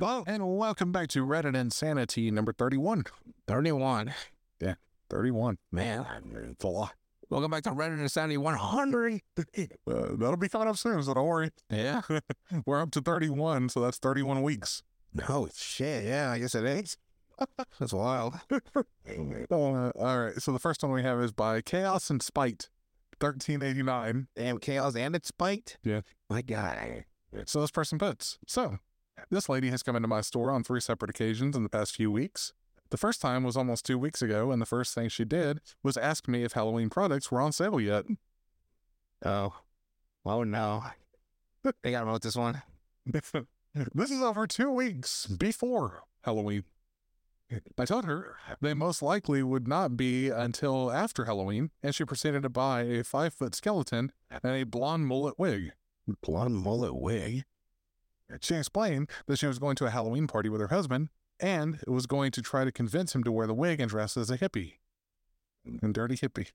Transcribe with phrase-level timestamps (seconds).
[0.00, 3.04] Hello, and welcome back to Reddit Insanity number 31.
[3.46, 4.14] 31.
[4.58, 4.76] Yeah,
[5.10, 5.58] 31.
[5.70, 6.06] Man.
[6.52, 6.94] It's a lot.
[7.28, 9.20] Welcome back to Reddit Insanity 100.
[9.36, 9.42] Uh,
[9.86, 11.50] that'll be coming up soon, so don't worry.
[11.68, 12.00] Yeah.
[12.64, 14.82] We're up to 31, so that's 31 weeks.
[15.12, 16.06] No shit.
[16.06, 16.96] Yeah, I guess it is.
[17.78, 18.36] That's wild.
[19.50, 22.70] Uh, all right, so the first one we have is by Chaos and Spite,
[23.18, 24.28] 1389.
[24.36, 25.76] Damn chaos and it's spiked.
[25.82, 26.02] Yeah.
[26.30, 27.04] My God.
[27.46, 28.78] So this person puts, so
[29.30, 32.10] this lady has come into my store on three separate occasions in the past few
[32.10, 32.52] weeks.
[32.90, 35.96] The first time was almost two weeks ago, and the first thing she did was
[35.96, 38.04] ask me if Halloween products were on sale yet.
[39.24, 39.54] Oh.
[40.24, 40.84] Oh no.
[41.82, 42.62] They got to vote this one.
[43.06, 46.64] this is over two weeks before Halloween.
[47.78, 52.42] I told her they most likely would not be until after Halloween, and she proceeded
[52.42, 55.72] to buy a five foot skeleton and a blonde mullet wig.
[56.22, 57.44] Blonde mullet wig.
[58.40, 62.06] She explained that she was going to a Halloween party with her husband and was
[62.06, 64.74] going to try to convince him to wear the wig and dress as a hippie.
[65.66, 65.82] Mm.
[65.82, 66.48] And dirty hippie.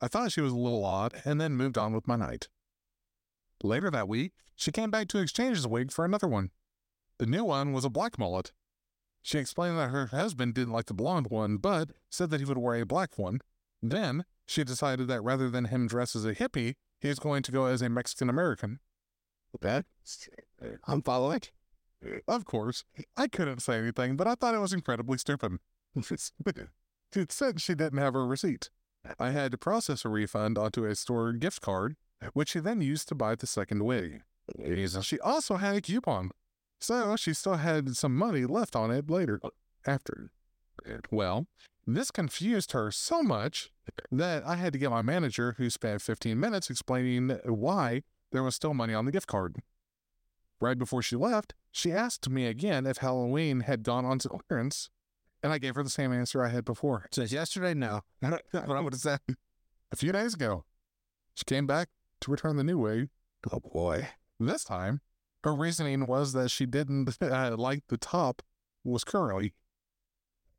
[0.00, 2.48] I thought she was a little odd and then moved on with my night.
[3.62, 6.50] Later that week, she came back to exchange the wig for another one.
[7.18, 8.52] The new one was a black mullet.
[9.22, 12.56] She explained that her husband didn't like the blonde one, but said that he would
[12.56, 13.40] wear a black one.
[13.82, 17.52] Then she decided that rather than him dress as a hippie, he was going to
[17.52, 18.80] go as a Mexican American.
[19.54, 19.82] Okay.
[20.86, 21.42] I'm following.
[22.26, 25.58] Of course, I couldn't say anything, but I thought it was incredibly stupid.
[25.94, 28.70] it said she didn't have her receipt.
[29.18, 31.96] I had to process a refund onto a store gift card,
[32.32, 34.22] which she then used to buy the second wig.
[35.02, 36.30] She also had a coupon,
[36.80, 39.38] so she still had some money left on it later,
[39.86, 40.30] after.
[41.10, 41.46] Well,
[41.86, 43.70] this confused her so much
[44.10, 48.02] that I had to get my manager, who spent 15 minutes explaining why
[48.32, 49.56] there was still money on the gift card.
[50.60, 54.90] Right before she left, she asked me again if Halloween had gone on to clearance,
[55.42, 57.06] and I gave her the same answer I had before.
[57.12, 58.02] Since yesterday, no.
[58.20, 59.20] What I would have said.
[59.90, 60.64] A few days ago,
[61.34, 61.88] she came back
[62.20, 63.08] to return the new wig.
[63.50, 64.08] Oh boy.
[64.38, 65.00] This time,
[65.44, 68.42] her reasoning was that she didn't uh, like the top
[68.84, 69.54] was curly,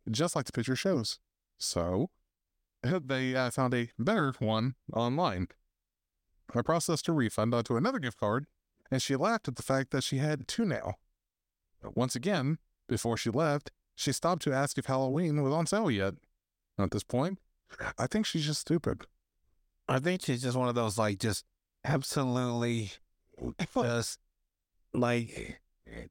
[0.10, 1.20] just like the picture shows.
[1.58, 2.10] So,
[2.84, 5.48] they uh, found a better one online.
[6.56, 8.48] I processed a refund onto another gift card,
[8.92, 10.96] and she laughed at the fact that she had two now.
[11.96, 12.58] Once again,
[12.88, 16.16] before she left, she stopped to ask if Halloween was on sale yet.
[16.78, 17.40] At this point,
[17.98, 19.06] I think she's just stupid.
[19.88, 21.46] I think she's just one of those, like, just
[21.84, 22.92] absolutely
[23.84, 24.20] just
[24.94, 25.60] like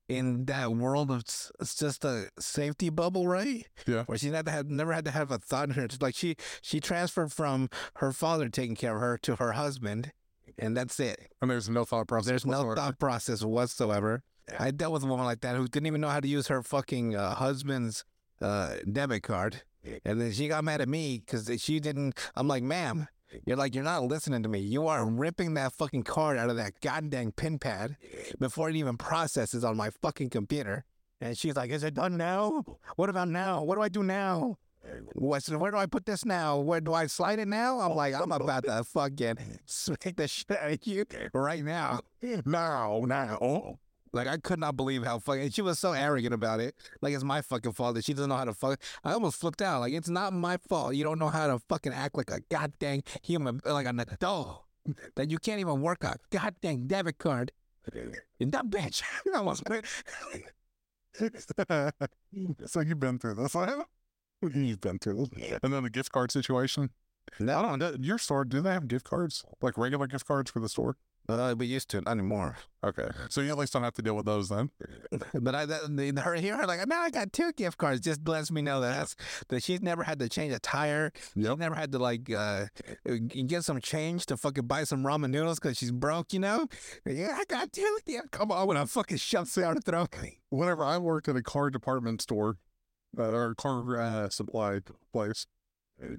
[0.08, 3.66] in that world of it's just a safety bubble, right?
[3.86, 4.04] Yeah.
[4.04, 5.88] Where she had to have never had to have a thought in her.
[6.00, 10.12] Like she she transferred from her father taking care of her to her husband,
[10.60, 11.32] and that's it.
[11.40, 12.28] And there's no thought process.
[12.28, 12.76] There's no whatsoever.
[12.76, 14.22] thought process whatsoever.
[14.58, 16.62] I dealt with a woman like that who didn't even know how to use her
[16.62, 18.04] fucking uh, husband's
[18.40, 19.62] uh, debit card,
[20.04, 22.18] and then she got mad at me because she didn't.
[22.34, 23.08] I'm like, ma'am,
[23.46, 24.58] you're like, you're not listening to me.
[24.58, 27.96] You are ripping that fucking card out of that goddamn pin pad
[28.38, 30.84] before it even processes on my fucking computer.
[31.20, 32.64] And she's like, is it done now?
[32.96, 33.62] What about now?
[33.62, 34.56] What do I do now?
[35.12, 36.58] What, where do I put this now?
[36.58, 37.80] Where do I slide it now?
[37.80, 39.36] I'm oh, like, I'm about to fucking
[39.66, 42.00] smack the shit out of you right now.
[42.44, 43.78] Now, now.
[44.12, 46.74] Like I could not believe how fucking she was so arrogant about it.
[47.00, 48.80] Like it's my fucking fault that she doesn't know how to fuck.
[49.04, 49.80] I almost flipped out.
[49.80, 50.94] Like it's not my fault.
[50.94, 54.64] You don't know how to fucking act like a goddamn human, like an adult.
[55.14, 57.52] That you can't even work a goddamn debit card.
[58.40, 59.02] And that bitch.
[59.34, 59.62] I almost
[62.66, 63.54] so you've been through this.
[63.54, 63.88] I haven't.
[64.42, 65.58] You've been through this.
[65.62, 66.90] And then the gift card situation.
[67.38, 69.44] no, Uh, Your store, do they have gift cards?
[69.60, 70.96] Like regular gift cards for the store?
[71.28, 72.56] uh, we used to it, anymore.
[72.82, 73.08] Okay.
[73.28, 74.70] So you at least don't have to deal with those then.
[75.34, 78.00] But I, that, the- her here, her like, now I got two gift cards.
[78.00, 79.16] Just lets me know that that's,
[79.48, 81.12] that she's never had to change a tire.
[81.34, 82.66] She's never had to like uh,
[83.46, 86.32] get some change to fucking buy some ramen noodles because she's broke.
[86.32, 86.66] You know?
[87.06, 87.98] Yeah, I got two.
[88.06, 90.08] Yeah, come on, when I fucking shove down the throat.
[90.48, 92.56] Whenever I worked at a car department store,
[93.18, 94.80] uh, or car uh, supply
[95.12, 95.46] place,
[96.02, 96.16] uh,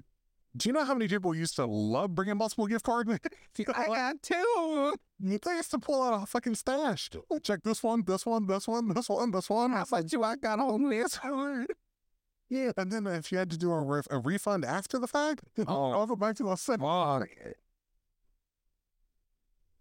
[0.54, 3.10] do you know how many people used to love bringing multiple gift cards?
[3.74, 4.94] I got two.
[5.18, 7.08] they used to pull out a fucking stash.
[7.42, 9.72] Check this one, this one, this one, this one, this one.
[9.72, 11.66] I was like, you, I got on this one.
[12.50, 12.72] Yeah.
[12.76, 15.92] And then if you had to do a, ref- a refund after the fact, Oh.
[15.92, 16.78] I'll go back to the same.
[16.78, 17.28] Fuck.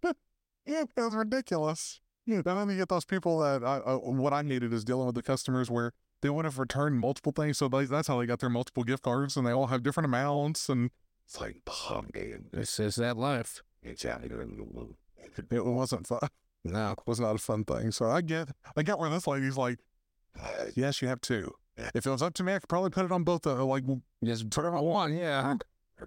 [0.65, 1.99] Yeah, it was ridiculous.
[2.25, 5.15] Yeah, then you get those people that I, uh, what I needed is dealing with
[5.15, 5.91] the customers where
[6.21, 9.03] they would have returned multiple things, so they, that's how they got their multiple gift
[9.03, 10.91] cards, and they all have different amounts, and
[11.25, 13.61] it's like, oh, man, This is that life.
[15.51, 16.19] it wasn't fun.
[16.63, 16.91] No.
[16.91, 17.89] it was not a fun thing.
[17.91, 19.79] So I get, I get where this lady's like,
[20.75, 21.55] yes, you have two.
[21.95, 23.47] If it was up to me, I could probably put it on both.
[23.47, 23.83] Uh, like,
[24.23, 25.55] Just put it on one, yeah.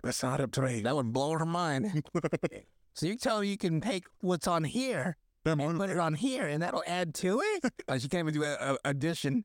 [0.05, 0.81] that's not up to me.
[0.83, 2.05] That would blow her mind.
[2.95, 6.47] so you tell her you can take what's on here, and put it on here,
[6.47, 7.73] and that'll add to it?
[7.89, 9.45] Like she can't even do a, a addition.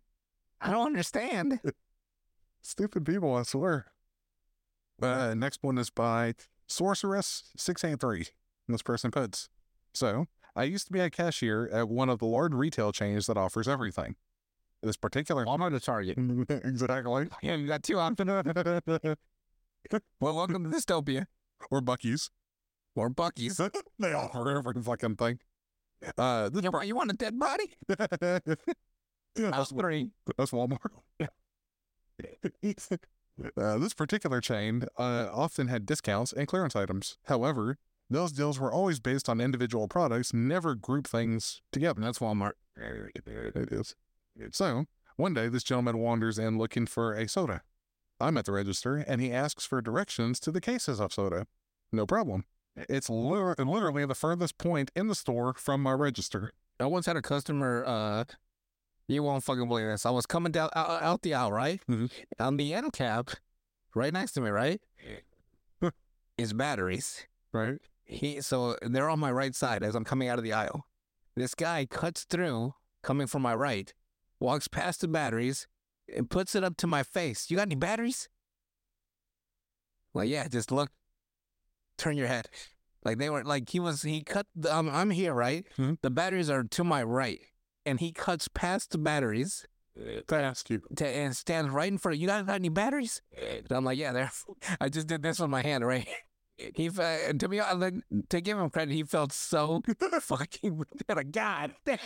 [0.61, 1.59] I don't understand.
[2.61, 3.85] Stupid people, I swear.
[5.01, 6.33] Uh, next one is by
[6.69, 8.29] Sorceress683.
[8.67, 9.50] This person puts
[9.94, 10.25] So,
[10.56, 13.67] I used to be a cashier at one of the large retail chains that offers
[13.67, 14.15] everything.
[14.83, 15.45] This particular.
[15.45, 16.17] Walmart or Target?
[16.65, 17.27] exactly.
[17.41, 18.29] Yeah, you got two options.
[20.19, 21.25] well, welcome to dystopia.
[21.71, 22.29] or Buc-ee's.
[22.95, 23.57] Or Buc-ee's.
[24.00, 25.39] they are every fucking thing.
[26.17, 27.75] Uh, You you want a dead body?
[29.39, 30.09] Yeah, House three.
[30.38, 30.91] That's Walmart.
[33.57, 37.18] uh, this particular chain uh, often had discounts and clearance items.
[37.25, 37.77] However,
[38.09, 42.00] those deals were always based on individual products, never group things together.
[42.00, 42.53] And that's Walmart.
[43.56, 43.95] It is.
[44.51, 47.62] So, one day, this gentleman wanders in looking for a soda.
[48.19, 51.47] I'm at the register, and he asks for directions to the cases of soda.
[51.92, 52.45] No problem.
[52.75, 56.51] It's literally the furthest point in the store from my register.
[56.80, 57.83] I once had a customer.
[57.85, 58.24] Uh,
[59.09, 60.06] you won't fucking believe this.
[60.06, 61.81] I was coming down out, out the aisle, right?
[61.89, 62.09] Mhm.
[62.39, 63.31] On the end cap,
[63.95, 64.81] right next to me, right,
[66.38, 67.25] is batteries.
[67.51, 67.79] Right?
[68.06, 70.85] He so they're on my right side as I'm coming out of the aisle.
[71.35, 72.73] This guy cuts through,
[73.03, 73.94] coming from my right,
[74.39, 75.67] walks past the batteries,
[76.15, 77.50] and puts it up to my face.
[77.50, 78.29] You got any batteries?
[80.13, 80.89] Like, yeah, just look.
[81.97, 82.50] Turn your head.
[83.03, 85.65] Like they were like he was he cut the, um, I'm here, right?
[85.77, 85.97] Mhm.
[86.01, 87.39] The batteries are to my right.
[87.89, 89.65] And he cuts past the batteries
[90.27, 90.81] To ask you.
[90.95, 92.27] to, and stands right in front of you.
[92.27, 93.21] Got, got any batteries?
[93.36, 94.31] And I'm like, yeah, there.
[94.80, 96.07] I just did this with my hand, right?
[96.75, 99.81] He and to be honest, like, to give him credit, he felt so
[100.21, 100.83] fucking
[101.31, 101.97] God dang.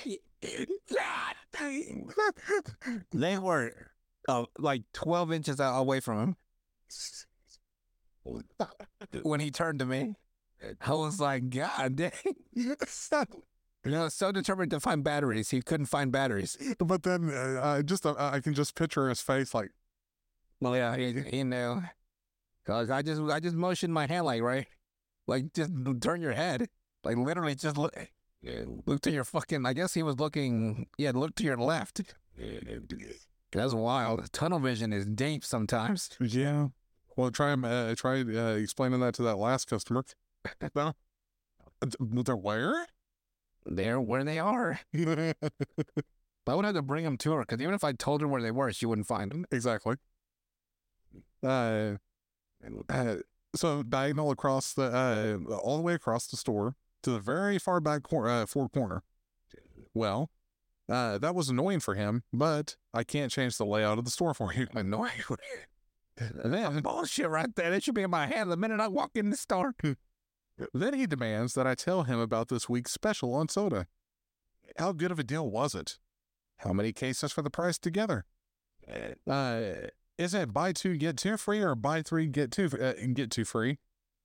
[0.94, 2.14] God dang.
[3.12, 3.72] They were
[4.28, 6.36] uh, like 12 inches away from him.
[9.24, 10.16] When he turned to me,
[10.80, 12.12] I was like, God dang.
[12.54, 12.76] You
[13.92, 16.58] know, so determined to find batteries, he couldn't find batteries.
[16.80, 19.72] But then uh, I just uh, I can just picture his face like
[20.62, 21.84] Well, yeah, he, he knew.
[22.66, 24.68] Cause I just I just motioned my hand like right,
[25.28, 25.72] like just
[26.02, 26.70] turn your head,
[27.04, 27.94] like literally just look,
[28.86, 29.66] look to your fucking.
[29.66, 30.88] I guess he was looking.
[30.98, 32.14] Yeah, look to your left.
[33.52, 34.32] That's wild.
[34.32, 36.10] Tunnel vision is deep sometimes.
[36.20, 36.68] yeah.
[37.16, 40.04] Well, try uh, try uh, explaining that to that last customer.
[40.76, 40.94] no,
[42.00, 42.88] they're where?
[43.66, 44.80] They're where they are.
[44.94, 48.42] I would have to bring them to her because even if I told her where
[48.42, 49.46] they were, she wouldn't find them.
[49.52, 49.96] exactly.
[51.42, 51.94] Uh,
[52.90, 53.16] uh,
[53.56, 57.80] so diagonal across the uh, all the way across the store to the very far
[57.80, 59.04] back cor- uh, four corner.
[59.94, 60.32] Well,
[60.90, 64.34] uh, that was annoying for him, but I can't change the layout of the store
[64.34, 64.68] for you.
[64.74, 65.12] Annoying.
[66.18, 67.72] That's bullshit right there.
[67.72, 69.76] That should be in my hand the minute I walk in the store.
[70.74, 73.88] Then he demands that I tell him about this week's special on soda.
[74.78, 75.98] How good of a deal was it?
[76.58, 78.26] How many cases for the price together?
[79.28, 79.62] Uh,
[80.18, 83.46] is it buy two get two free or buy three get two uh, get two
[83.46, 83.80] free?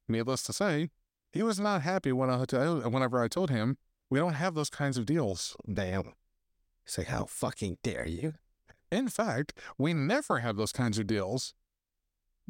[0.08, 0.90] Needless to say,
[1.32, 3.76] he was not happy when I whenever I told him
[4.11, 5.56] we don't have those kinds of deals.
[5.70, 6.14] Damn.
[6.85, 8.35] Say, how fucking dare you?
[8.90, 11.54] In fact, we never have those kinds of deals.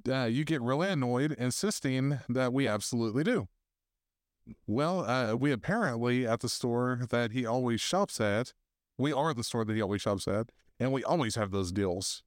[0.08, 3.49] Uh, you get really annoyed, insisting that we absolutely do.
[4.67, 8.52] Well, uh, we apparently at the store that he always shops at,
[8.97, 10.50] we are the store that he always shops at,
[10.81, 12.23] and we always have those deals.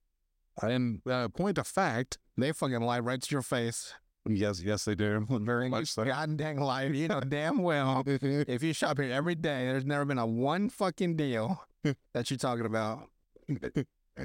[0.62, 3.94] And uh, point of fact, They fucking lie right to your face.
[4.28, 6.04] yes, yes, they do very much so.
[6.06, 6.84] God dang lie.
[6.86, 8.04] You know damn well.
[8.06, 11.64] If you shop here every day, there's never been a one fucking deal
[12.14, 13.10] that you're talking about.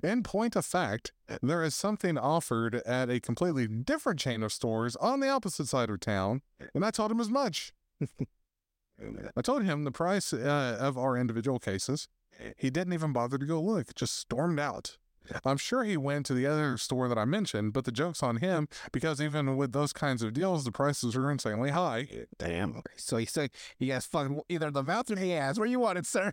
[0.03, 1.13] In point of fact,
[1.43, 5.89] there is something offered at a completely different chain of stores on the opposite side
[5.91, 6.43] of town,
[6.75, 7.73] and I told him as much.
[9.37, 12.09] I told him the price uh, of our individual cases.
[12.57, 14.97] He didn't even bother to go look, just stormed out.
[15.45, 18.37] I'm sure he went to the other store that I mentioned, but the joke's on
[18.37, 22.09] him because even with those kinds of deals, the prices are insanely high.
[22.39, 22.83] Damn.
[22.97, 25.59] So he said he has fucking either the mouth or the ass.
[25.59, 26.33] Where you want it, sir?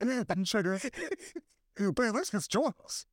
[0.00, 0.78] And then sugar.
[1.76, 3.06] But at least it's joyous.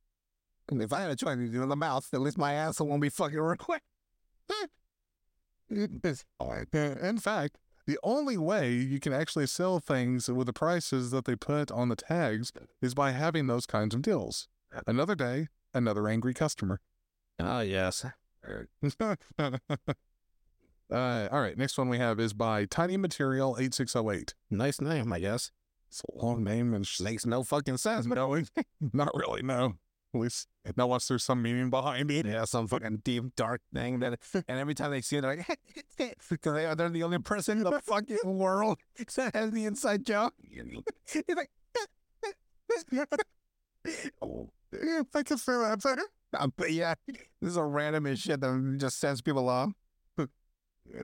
[0.70, 3.08] If I had a choice to do the mouth, at least my asshole won't be
[3.08, 3.82] fucking real quick.
[5.70, 11.36] In fact, the only way you can actually sell things with the prices that they
[11.36, 14.48] put on the tags is by having those kinds of deals.
[14.86, 16.80] Another day, another angry customer.
[17.38, 18.04] Oh yes.
[20.92, 24.34] Uh, all right, next one we have is by Tiny Material 8608.
[24.50, 25.52] Nice name, I guess.
[25.88, 28.06] It's a long name and Makes no fucking sense.
[28.06, 28.42] No,
[28.92, 29.74] not really, no.
[30.12, 32.26] At least unless there's some meaning behind it.
[32.26, 35.60] yeah, some fucking deep, dark thing that, and every time they see it, they're like,
[36.28, 38.78] because they are, they're the only person in the fucking world
[39.14, 40.34] that has the inside joke.
[40.44, 41.50] He's like,
[44.72, 45.98] Yeah, I can say that.
[46.32, 49.70] uh, but yeah, this is a random as shit that just sends people off.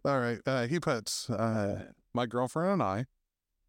[0.05, 3.05] All right, uh, he puts uh, my girlfriend and I,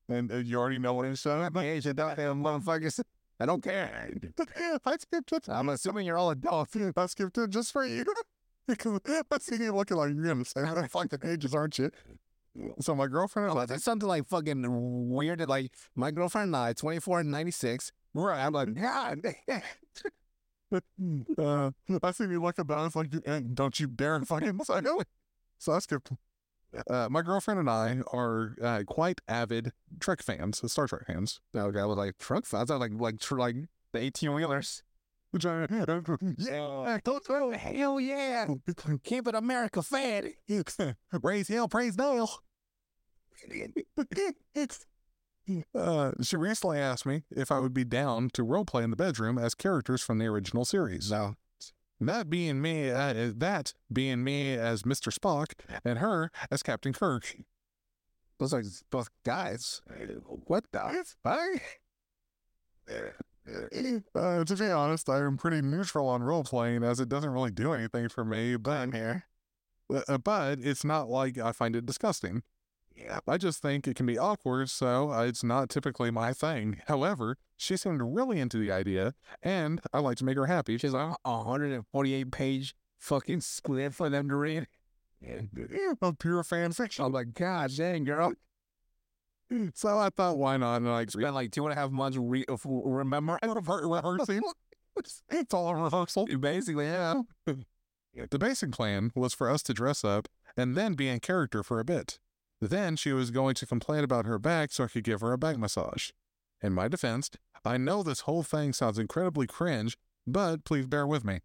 [0.10, 1.50] and uh, you already know what he's saying.
[1.54, 3.00] Hey, shit, damn motherfuckers.
[3.40, 4.12] I don't care.
[4.86, 5.50] I skipped it.
[5.50, 6.76] I'm assuming you're all adults.
[6.98, 8.06] I skipped it just for you.
[8.68, 11.92] because I see you looking like you're gonna say how the fucking ages, aren't you?
[12.80, 14.66] So my girlfriend and Well, that's something like fucking
[15.10, 15.48] weird.
[15.48, 17.92] Like my girlfriend and I, 24 and 96.
[18.14, 18.44] Right.
[18.44, 19.20] I'm like, God.
[21.38, 21.72] uh,
[22.04, 22.88] I see you looking down.
[22.88, 24.82] It's like, eh, don't you dare fucking say.
[25.60, 26.12] So I skipped.
[26.90, 31.40] Uh, my girlfriend and I are uh, quite avid Trek fans, Star Trek fans.
[31.56, 32.70] Okay, I was like, truck fans.
[32.70, 33.56] I was like, like, tr- like
[33.94, 34.84] the 18 wheelers.
[35.32, 35.86] Which I, yeah,
[37.04, 37.52] don't go.
[37.52, 38.48] Hell yeah.
[39.04, 40.34] Keep it America fed.
[41.22, 42.30] praise hell, praise Dale.
[45.74, 49.38] Uh, she recently asked me if I would be down to roleplay in the bedroom
[49.38, 51.10] as characters from the original series.
[51.10, 51.36] No.
[52.00, 55.12] That being me, uh, that being me as Mr.
[55.12, 57.38] Spock, and her as Captain Kirk.
[58.40, 59.82] Those are both guys.
[60.46, 61.62] What the fuck?
[64.16, 67.52] Uh, to be honest, I am pretty neutral on role playing as it doesn't really
[67.52, 69.24] do anything for me, but I'm here.
[69.90, 72.44] uh, but it's not like I find it disgusting.
[72.98, 73.20] Yeah.
[73.28, 76.82] I just think it can be awkward, so uh, it's not typically my thing.
[76.88, 79.14] However, she seemed really into the idea,
[79.44, 80.78] and I like to make her happy.
[80.78, 84.68] She's like a 148 page fucking split for them to read.
[85.20, 87.04] Yeah, a pure fan fiction.
[87.04, 88.34] I'm like, God dang, girl.
[89.74, 90.76] So I thought, why not?
[90.78, 93.40] And I Spent like two and a half months re- remember.
[93.44, 94.42] rehearsing.
[95.30, 96.28] It's all a rehearsal.
[96.40, 97.22] Basically, yeah.
[98.30, 101.80] The basic plan was for us to dress up and then be in character for
[101.80, 102.20] a bit.
[102.60, 105.38] Then she was going to complain about her back so I could give her a
[105.38, 106.10] back massage.
[106.62, 107.30] In my defense,
[107.64, 111.42] I know this whole thing sounds incredibly cringe, but please bear with me.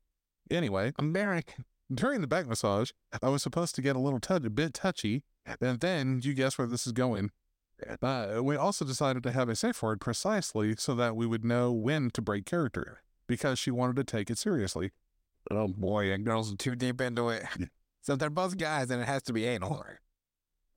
[0.50, 1.64] Anyway, American.
[1.95, 2.90] during the back massage,
[3.23, 5.23] I was supposed to get a little touch, a bit touchy,
[5.61, 7.31] and then you guess where this is going.
[8.00, 11.73] Uh, we also decided to have a safe word precisely so that we would know
[11.73, 14.92] when to break character, because she wanted to take it seriously.
[15.50, 17.45] Oh boy, that girl's too deep into it.
[18.04, 19.85] So they're both guys, and it has to be anal.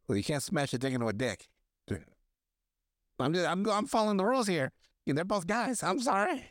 [0.08, 1.48] Well, you can't smash a dick into a dick.
[3.18, 4.74] I'm just, I'm, I'm following the rules here.
[5.06, 5.82] They're both guys.
[5.84, 6.50] I'm sorry.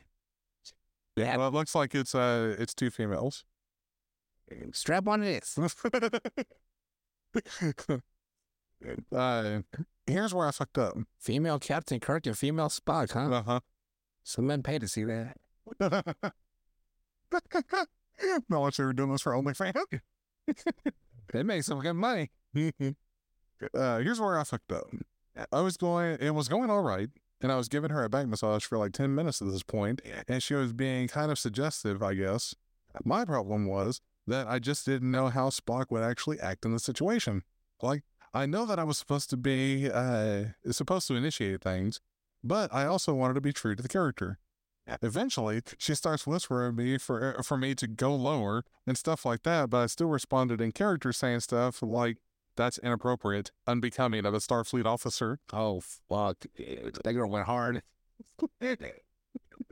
[1.17, 1.37] Yeah.
[1.37, 3.45] Well, it looks like it's uh, it's two females.
[4.73, 5.59] Strap on it is.
[9.15, 9.61] uh,
[10.07, 10.97] here's where I fucked up.
[11.19, 13.31] Female Captain Kirk and female Spock, huh?
[13.31, 13.61] Uh huh.
[14.23, 15.37] Some men pay to see that.
[18.49, 19.75] What you were doing this for OnlyFans.
[21.33, 22.31] They make some good money.
[23.75, 24.91] uh, here's where I fucked up.
[25.53, 27.09] I was going, it was going all right,
[27.41, 30.01] and I was giving her a back massage for like 10 minutes at this point,
[30.29, 32.55] and she was being kind of suggestive, I guess.
[33.05, 36.79] My problem was that I just didn't know how Spock would actually act in the
[36.79, 37.43] situation.
[37.83, 42.01] Like, I know that I was supposed to be, uh, supposed to initiate things,
[42.43, 44.39] but I also wanted to be true to the character.
[45.03, 49.71] Eventually, she starts whispering me for for me to go lower and stuff like that,
[49.71, 52.19] but I still responded in character saying stuff like,
[52.57, 55.39] that's inappropriate, unbecoming of a Starfleet officer.
[55.53, 56.45] Oh, fuck.
[57.05, 57.83] That girl went hard.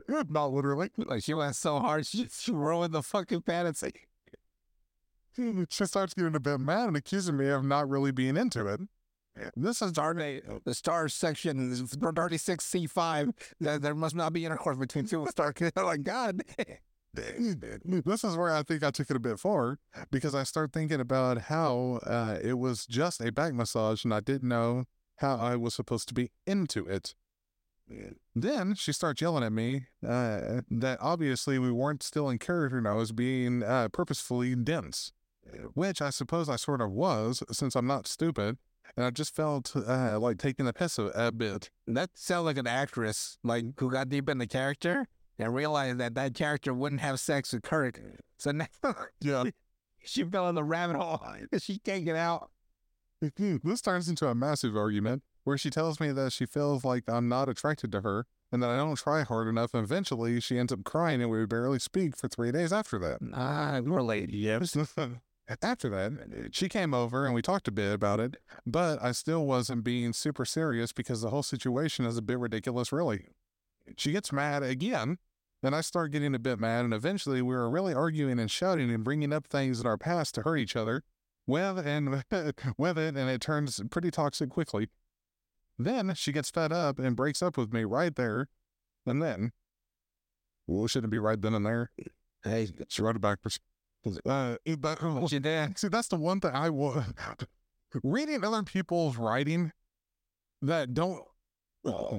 [0.07, 0.91] Not literally.
[0.97, 3.93] Like, she went so hard, she, she ruined the fucking fantasy.
[5.35, 8.81] She starts getting a bit mad and accusing me of not really being into it.
[9.55, 13.33] This is Star, the star section is 36C5.
[13.59, 15.71] There, there must not be intercourse between two star kids.
[15.77, 16.43] Oh, my God.
[17.13, 19.77] this is where I think I took it a bit far
[20.11, 24.19] because I start thinking about how uh, it was just a back massage and I
[24.19, 24.85] didn't know
[25.17, 27.13] how I was supposed to be into it.
[28.33, 32.87] Then she starts yelling at me uh, that obviously we weren't still in character and
[32.87, 35.11] I was being uh, purposefully dense,
[35.73, 38.57] which I suppose I sort of was since I'm not stupid.
[38.95, 41.71] And I just felt uh, like taking the piss a, a bit.
[41.87, 45.07] That sounds like an actress, like, who got deep in the character
[45.39, 47.99] and realized that that character wouldn't have sex with Kirk.
[48.37, 48.67] So now
[49.21, 49.43] Yeah.
[50.03, 52.49] she fell in the rabbit hole because she can't get out.
[53.21, 57.27] this turns into a massive argument where she tells me that she feels like I'm
[57.27, 59.73] not attracted to her and that I don't try hard enough.
[59.73, 63.17] And eventually, she ends up crying and we barely speak for three days after that.
[63.33, 64.29] Ah, we're late.
[64.31, 64.77] Yes.
[65.61, 69.45] After that, she came over and we talked a bit about it, but I still
[69.45, 73.27] wasn't being super serious because the whole situation is a bit ridiculous, really.
[73.97, 75.17] She gets mad again,
[75.61, 78.91] And I start getting a bit mad, and eventually we were really arguing and shouting
[78.91, 81.03] and bringing up things in our past to hurt each other
[81.47, 82.09] with and
[82.77, 84.89] with it, and it turns pretty toxic quickly.
[85.77, 88.47] Then she gets fed up and breaks up with me right there,
[89.05, 89.51] and then,
[90.67, 91.91] well, shouldn't it be right then and there?
[92.43, 93.59] Hey, She wrote it backwards.
[94.25, 95.79] Uh, but, you did?
[95.79, 97.05] see, that's the one thing I would
[98.03, 99.71] reading other people's writing
[100.61, 101.23] that don't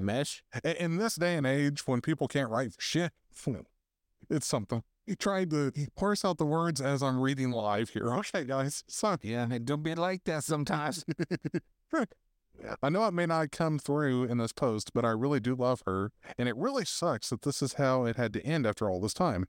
[0.01, 0.43] Mesh?
[0.63, 3.13] in this day and age when people can't write shit.
[4.31, 4.83] It's something.
[5.07, 8.11] He tried to parse out the words as I'm reading live here.
[8.15, 8.85] Okay, guys.
[8.89, 11.05] So Yeah, don't be like that sometimes.
[12.83, 15.83] I know it may not come through in this post, but I really do love
[15.87, 19.01] her, and it really sucks that this is how it had to end after all
[19.01, 19.47] this time.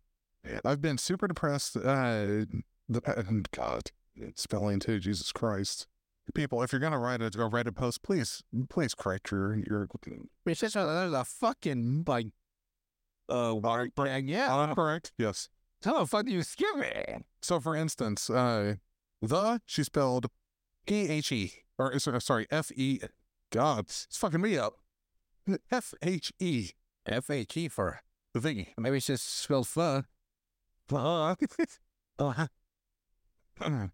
[0.64, 1.78] I've been super depressed.
[1.78, 2.46] Uh,
[2.90, 3.92] the God,
[4.36, 5.00] spelling too.
[5.00, 5.88] Jesus Christ,
[6.34, 6.62] people!
[6.62, 9.88] If you're gonna write a, a Reddit post, please, please correct your your.
[10.46, 12.28] It's just a, there's a fucking like
[13.30, 13.56] uh
[13.96, 14.54] brag, yeah.
[14.56, 15.14] Uh, correct.
[15.18, 15.50] Yes.
[15.84, 17.26] How the fuck do you skip it?
[17.42, 18.76] So, for instance, uh,
[19.22, 20.28] the she spelled
[20.90, 23.02] E H E or uh, so- sorry F E.
[23.52, 24.74] God, it's fucking me up.
[25.72, 26.72] F H E
[27.06, 28.02] F H E for
[28.34, 28.68] the.
[28.78, 30.06] maybe it's just spelled fun.
[30.88, 31.40] Fuck.
[32.18, 32.48] Oh,
[33.60, 33.88] huh.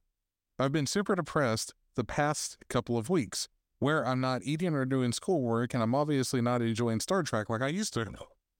[0.59, 3.47] I've been super depressed the past couple of weeks,
[3.79, 7.61] where I'm not eating or doing schoolwork, and I'm obviously not enjoying Star Trek like
[7.61, 8.05] I used to.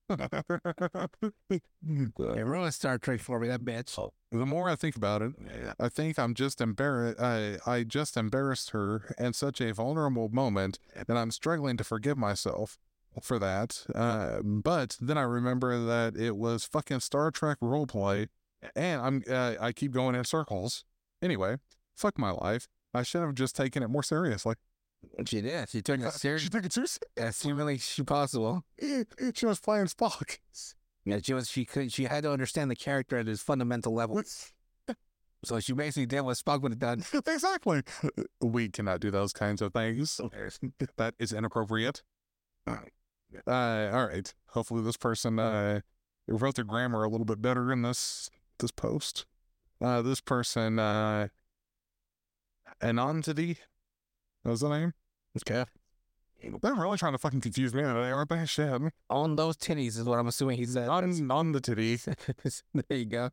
[1.48, 4.10] It ruined Star Trek for me, that bitch.
[4.30, 5.32] the more I think about it,
[5.78, 7.20] I think I'm just embarrassed.
[7.20, 12.18] I, I just embarrassed her in such a vulnerable moment that I'm struggling to forgive
[12.18, 12.78] myself
[13.20, 13.84] for that.
[13.94, 18.28] Uh, but then I remember that it was fucking Star Trek roleplay,
[18.74, 20.84] and I'm uh, I keep going in circles.
[21.20, 21.56] Anyway,
[21.94, 22.68] fuck my life.
[22.94, 24.54] I should have just taken it more seriously.
[25.26, 25.68] She did.
[25.68, 26.44] She took it seriously.
[26.44, 27.08] She took it seriously.
[27.16, 28.64] as humanly she possible.
[29.34, 30.38] She was playing Spock.
[31.04, 31.50] Yeah, she was.
[31.50, 31.92] She could.
[31.92, 34.22] She had to understand the character at his fundamental level.
[35.44, 37.02] So she basically did what Spock would have done.
[37.26, 37.82] exactly.
[38.40, 40.20] We cannot do those kinds of things.
[40.96, 42.02] that is inappropriate.
[42.68, 42.76] Uh,
[43.46, 44.32] all right.
[44.50, 45.80] Hopefully, this person uh,
[46.28, 49.26] wrote their grammar a little bit better in this this post.
[49.80, 51.26] Uh, this person, uh,
[52.82, 53.58] Anantity,
[54.44, 54.92] that was the name.
[55.48, 55.64] Okay.
[56.60, 58.44] They're really trying to fucking confuse me today, aren't they?
[58.44, 58.82] Shit.
[59.08, 60.88] On those titties is what I'm assuming he said.
[60.88, 61.96] On, on the titty.
[62.74, 63.30] there you go.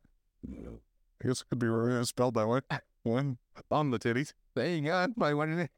[0.48, 2.60] I guess it could be spelled that way.
[3.02, 3.38] One
[3.70, 4.32] on the titties.
[4.54, 4.92] There you go.
[4.92, 5.68] That's probably what it is.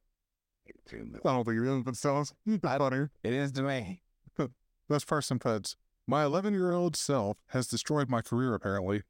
[0.92, 3.08] I don't think it is, but still, it's funny.
[3.22, 4.02] It is to me.
[4.88, 9.02] This person puts, My 11 year old self has destroyed my career, apparently.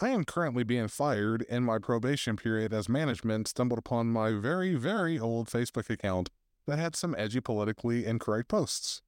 [0.00, 4.74] I am currently being fired, and my probation period as management stumbled upon my very,
[4.74, 6.30] very old Facebook account
[6.66, 9.02] that had some edgy, politically incorrect posts.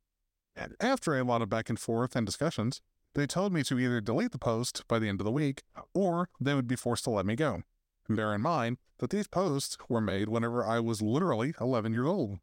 [0.56, 2.80] And after a lot of back and forth and discussions,
[3.14, 5.62] they told me to either delete the post by the end of the week
[5.94, 7.62] or they would be forced to let me go.
[8.08, 12.38] Bear in mind that these posts were made whenever I was literally 11 years old.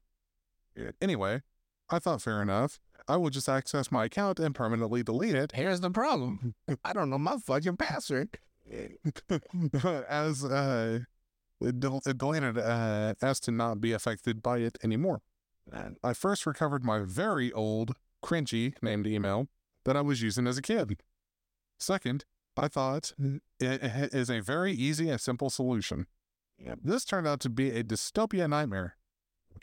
[1.02, 1.42] Anyway,
[1.90, 2.80] I thought fair enough.
[3.12, 6.56] I will just access my account and permanently delete it Here's the problem.
[6.86, 8.40] I don't know my fucking password.
[10.08, 11.00] as uh,
[11.78, 15.22] del- deleted uh, as to not be affected by it anymore.
[16.02, 19.48] I first recovered my very old, cringy named email
[19.84, 21.02] that I was using as a kid.
[21.80, 22.24] Second,
[22.56, 23.42] I thought it
[23.84, 26.08] it is a very easy and simple solution.
[26.82, 28.96] This turned out to be a dystopia nightmare.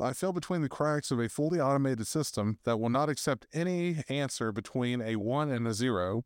[0.03, 4.03] I fell between the cracks of a fully automated system that will not accept any
[4.09, 6.25] answer between a 1 and a 0.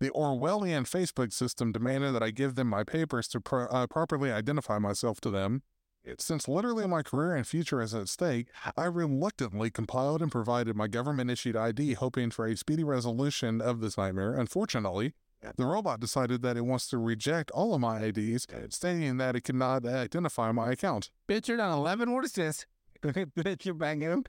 [0.00, 4.32] The Orwellian Facebook system demanded that I give them my papers to pro- uh, properly
[4.32, 5.62] identify myself to them.
[6.18, 10.86] Since literally my career and future is at stake, I reluctantly compiled and provided my
[10.86, 14.34] government issued ID, hoping for a speedy resolution of this nightmare.
[14.34, 15.14] Unfortunately,
[15.56, 19.44] the robot decided that it wants to reject all of my IDs, stating that it
[19.44, 21.10] cannot identify my account.
[21.28, 22.12] Bitch, you're not 11.
[22.12, 22.66] What is this?
[23.04, 24.24] Bitch, you're banging him.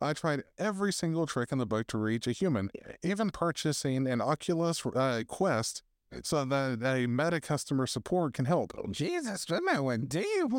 [0.00, 2.70] I tried every single trick in the book to reach a human,
[3.02, 5.82] even purchasing an Oculus uh, Quest
[6.22, 8.72] so that a meta customer support can help.
[8.90, 10.52] Jesus, that man went deep.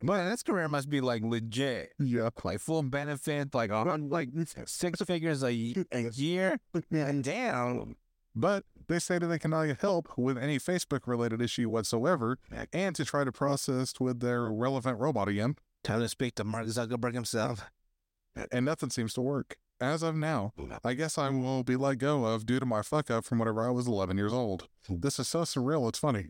[0.00, 1.92] But this career must be like legit.
[1.98, 2.30] Yeah.
[2.44, 4.28] Like full benefit, like a like
[4.66, 6.58] six figures a year.
[6.90, 7.96] And damn.
[8.34, 12.38] But they say that they cannot help with any Facebook related issue whatsoever
[12.72, 15.56] and to try to process with their relevant robot again.
[15.84, 17.70] Time to speak to Mark Zuckerberg himself.
[18.50, 19.56] And nothing seems to work.
[19.80, 20.52] As of now,
[20.84, 23.66] I guess I will be let go of due to my fuck up from whenever
[23.66, 24.68] I was 11 years old.
[24.88, 26.26] This is so surreal, it's funny.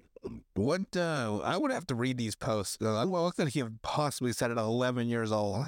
[0.54, 0.96] What?
[0.96, 2.78] Uh, I would have to read these posts.
[2.80, 5.66] Uh, what could he have possibly said at 11 years old?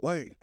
[0.00, 0.36] Like,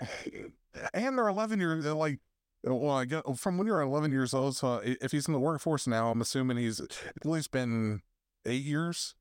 [0.94, 2.20] and they're 11 years, they're like,
[2.64, 4.58] well, I get from when you're 11 years old.
[4.58, 8.02] So if he's in the workforce now, I'm assuming he's at least been
[8.46, 9.16] eight years,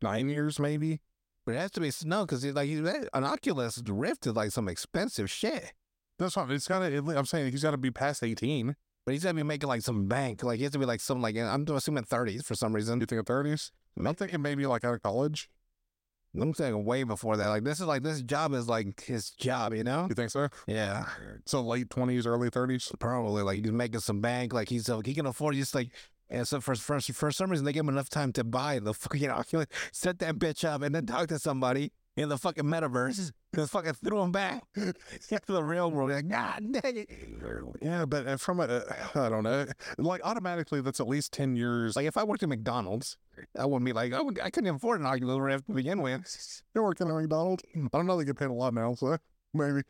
[0.00, 1.00] nine years, maybe.
[1.46, 4.68] But it has to be snow because like he's an Oculus Rift is like some
[4.68, 5.72] expensive shit.
[6.18, 6.50] That's fine.
[6.50, 8.74] It's got to, I'm saying he's got to be past 18.
[9.06, 10.42] But he's gotta be making like some bank.
[10.42, 12.98] Like he has to be like some like I'm assuming 30s for some reason.
[12.98, 13.70] You think of 30s?
[13.96, 15.48] I'm thinking maybe like out of college.
[16.38, 17.48] I'm saying way before that.
[17.48, 20.06] Like this is like this job is like his job, you know?
[20.08, 20.48] You think so?
[20.66, 21.06] Yeah,
[21.46, 22.98] So late 20s, early 30s?
[22.98, 23.42] probably.
[23.42, 24.52] Like he's making some bank.
[24.52, 25.90] Like he's uh, he can afford just like.
[26.28, 28.94] And so for, for for some reason they give him enough time to buy the
[28.94, 33.32] fucking Oculus, set that bitch up, and then talk to somebody in the fucking metaverse.
[33.54, 34.94] Just fucking threw him back to
[35.46, 36.10] the real world.
[36.10, 37.10] Like, God dang it.
[37.80, 38.64] Yeah, but uh, from a,
[39.14, 39.66] uh, don't know,
[39.98, 41.96] like automatically that's at least 10 years.
[41.96, 43.16] Like if I worked at McDonald's,
[43.58, 46.62] I wouldn't be like, I, would, I couldn't afford an Oculus Rift to begin with.
[46.74, 47.62] You're working at McDonald's?
[47.74, 49.16] I don't know, they get paid a lot now, so
[49.54, 49.82] maybe.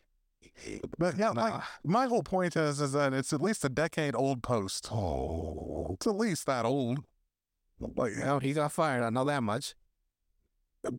[0.98, 1.62] But yeah, Nah.
[1.84, 4.88] my whole point is, is that it's at least a decade old post.
[4.92, 7.04] Oh, It's at least that old.
[7.78, 9.02] Like, well, he got fired.
[9.04, 9.74] I know that much.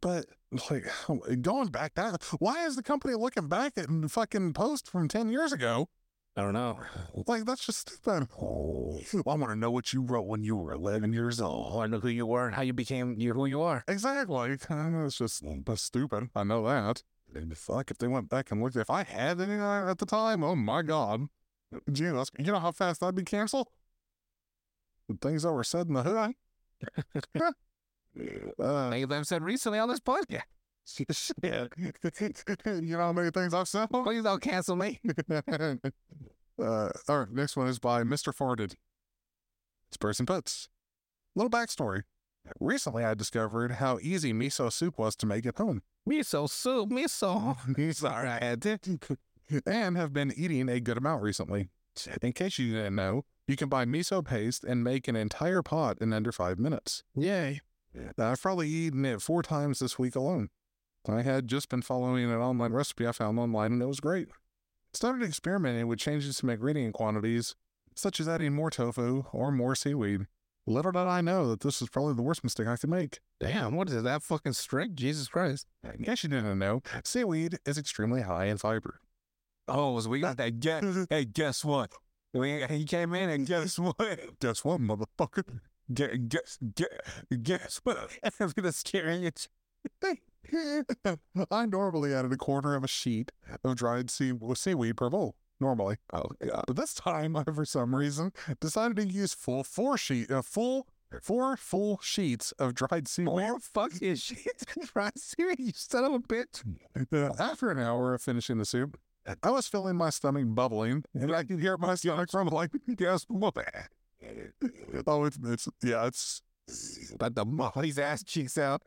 [0.01, 0.25] but
[0.69, 0.85] like
[1.41, 5.51] going back that, why is the company looking back at fucking post from 10 years
[5.53, 5.89] ago?
[6.35, 6.79] I don't know.
[7.25, 8.27] Like, that's just stupid.
[8.39, 8.99] Oh.
[9.15, 11.71] I want to know what you wrote when you were 11 years old.
[11.73, 13.83] Oh, I know who you were and how you became you who you are.
[13.87, 14.57] Exactly.
[14.69, 16.29] It's just that's stupid.
[16.35, 17.01] I know that.
[17.35, 20.05] And fuck, if they went back and looked, if I had any uh, at the
[20.05, 21.27] time, oh my god,
[21.71, 23.67] that's, you know how fast I'd be canceled.
[25.09, 26.33] The things that were said in the hood.
[28.59, 30.41] uh, Many of them said recently on this podcast.
[31.43, 31.67] yeah.
[32.65, 33.89] you know how many things I've said?
[33.89, 34.99] Please don't cancel me.
[35.29, 38.33] uh, all right, next one is by Mr.
[38.33, 38.75] Farted.
[39.89, 40.69] It's person puts.
[41.35, 42.03] Little backstory.
[42.59, 45.81] Recently, I discovered how easy miso soup was to make at home.
[46.07, 47.93] Miso soup, miso.
[47.93, 48.79] Sorry, I had to.
[49.65, 51.69] and have been eating a good amount recently.
[52.21, 55.97] In case you didn't know, you can buy miso paste and make an entire pot
[55.99, 57.03] in under five minutes.
[57.15, 57.61] Yay.
[58.17, 60.49] I've probably eaten it four times this week alone.
[61.09, 64.27] I had just been following an online recipe I found online and it was great.
[64.93, 67.55] Started experimenting with changes to ingredient quantities,
[67.95, 70.27] such as adding more tofu or more seaweed.
[70.69, 73.21] Little did I know that this was probably the worst mistake I could make.
[73.39, 74.03] Damn, what is?
[74.03, 74.95] That fucking strict?
[74.95, 75.65] Jesus Christ.
[75.81, 78.99] In case you didn't know, seaweed is extremely high in fiber.
[79.69, 80.59] Oh, so we got that.
[80.59, 81.93] Get, hey, guess what?
[82.33, 83.97] We, he came in and guess what?
[84.41, 85.59] Guess what, motherfucker?
[85.93, 87.01] Get, guess, get,
[87.43, 88.11] guess what?
[88.39, 89.31] I'm gonna scare you.
[91.49, 93.31] I normally added a corner of a sheet
[93.63, 95.35] of dried sea- seaweed per bowl.
[95.59, 96.63] Normally, Oh, God.
[96.67, 100.87] but this time, I, for some reason, decided to use full four sheet, uh, full
[101.21, 103.33] four full sheets of dried seaweed.
[103.33, 104.37] Where fuck is she?
[104.93, 106.63] Right, Siri, you son of a bitch.
[107.11, 108.99] Uh, After an hour of finishing the soup,
[109.43, 112.69] I was feeling my stomach bubbling, and I could hear my stomach rumbling.
[112.95, 113.57] Guess what?
[115.05, 116.41] Oh, it's it's yeah, it's
[117.17, 118.83] But the Molly's ass cheeks out.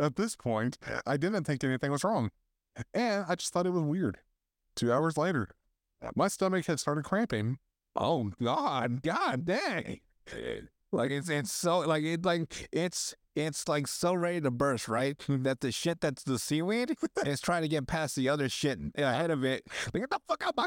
[0.00, 2.30] At this point, I didn't think anything was wrong,
[2.92, 4.18] and I just thought it was weird.
[4.76, 5.48] Two hours later,
[6.14, 7.58] my stomach had started cramping.
[7.96, 10.00] Oh God, God dang!
[10.92, 15.16] Like it's it's so like it like it's it's like so ready to burst, right?
[15.28, 19.30] That the shit that's the seaweed is trying to get past the other shit ahead
[19.30, 19.64] of it.
[19.92, 20.66] Like get the fuck out my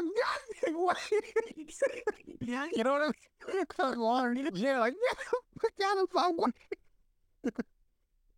[2.40, 4.48] yeah, you know what I mean?
[4.54, 4.94] Yeah, like
[5.78, 7.52] get out of my way!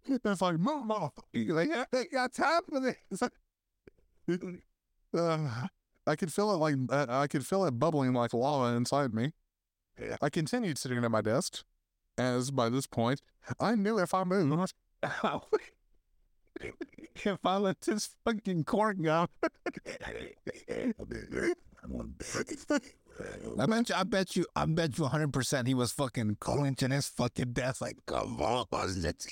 [0.09, 1.48] It's like, move, motherfucker.
[1.48, 3.22] Like, I got time for this.
[5.16, 5.66] Uh,
[6.07, 9.33] I could feel it like uh, I could feel it bubbling like lava inside me.
[10.21, 11.64] I continued sitting at my desk,
[12.19, 13.23] as by this point
[13.59, 14.73] I knew if I moved,
[16.61, 19.27] if I let this fucking corn go.
[23.59, 27.09] I bet you, I bet you, I bet you 100% he was fucking clenching his
[27.09, 29.29] fucking death like, come on, let's.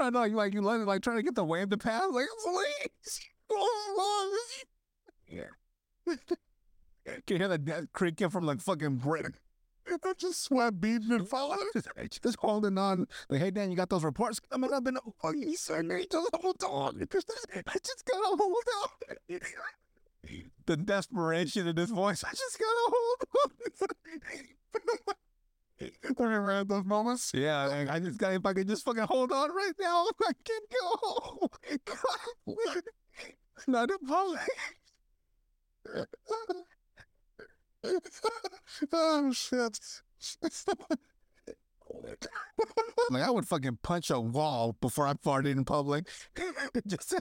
[0.00, 2.04] I know, you like, you let it, like, trying to get the wave to pass,
[2.12, 3.20] like, please.
[5.28, 5.44] Yeah.
[7.04, 9.34] Can you hear that, creaking from like fucking brick?
[9.88, 11.58] I just sweat beating and falling.
[11.74, 13.06] Just, holding on.
[13.28, 14.86] Like, hey, Dan, you got those reports coming up?
[14.86, 17.02] And oh, you sir, just hold on.
[17.02, 17.06] I
[17.82, 19.38] just gotta hold on.
[20.66, 22.22] The desperation in his voice.
[22.22, 23.50] I just gotta hold on.
[26.16, 27.32] Remember at those moments?
[27.34, 28.32] yeah, I- I just got.
[28.32, 31.48] If I could just fucking hold on right now, I can go.
[33.66, 34.38] Not a problem.
[38.92, 39.78] oh shit!
[43.10, 46.08] Like I would fucking punch a wall before I farted in public.
[46.86, 47.14] Just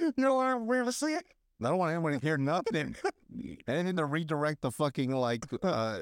[0.00, 1.24] you don't want to to see it.
[1.60, 2.94] I don't want anyone to hear nothing.
[3.66, 6.00] Anything to redirect the fucking like uh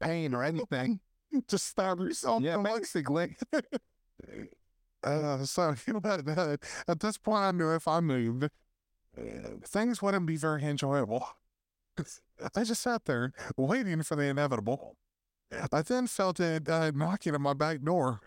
[0.00, 1.00] pain or anything.
[1.48, 2.42] Just stab yourself.
[2.42, 3.36] Yeah, basically.
[5.02, 5.74] Uh, so
[6.88, 8.48] at, this point, I knew if I moved,
[9.64, 11.26] things wouldn't be very enjoyable.
[12.54, 14.96] I just sat there waiting for the inevitable.
[15.72, 18.20] I then felt it uh, knocking at my back door.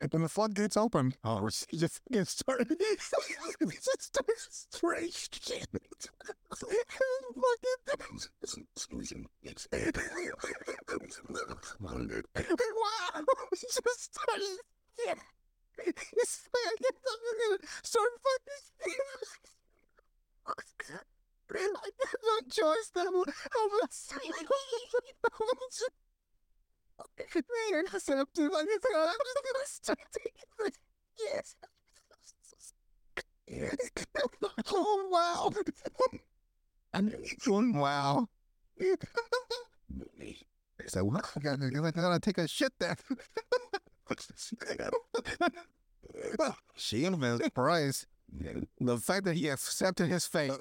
[0.00, 1.16] And then the floodgates opened.
[1.24, 2.68] Oh, she just fucking started.
[2.78, 5.66] just started straight shit.
[12.76, 13.24] wow,
[13.56, 14.58] she just started.
[15.86, 16.92] It's like,
[17.82, 18.62] start fucking.
[21.54, 21.62] I
[22.04, 22.90] have no choice.
[22.94, 23.14] Then I'm
[27.70, 28.80] You're not set up to like this.
[28.94, 30.72] I'm just gonna start taking.
[31.18, 31.56] Yes.
[34.70, 35.52] Oh wow.
[36.92, 37.14] And
[37.74, 38.28] wow.
[38.78, 40.36] He
[40.86, 41.30] said, "What?
[41.36, 42.96] I gotta, I gotta take a shit there."
[47.16, 48.06] Vince Price.
[48.80, 50.52] The fact that he accepted his fate.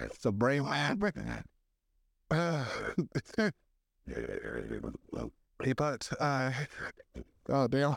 [0.00, 1.12] it's a brave man.
[2.32, 2.64] Uh,
[5.76, 6.50] but, uh,
[7.50, 7.94] oh, damn.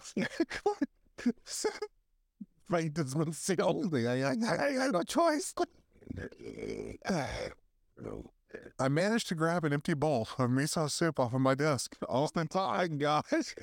[2.70, 3.96] Fate has been sealed.
[3.96, 5.54] I, I, I had no choice.
[8.80, 11.96] I managed to grab an empty bowl of miso soup off of my desk.
[12.08, 13.56] All the time, guys.